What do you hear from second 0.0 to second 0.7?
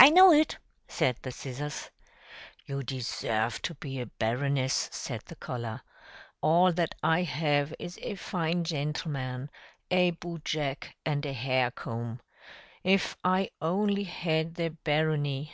"I know it,"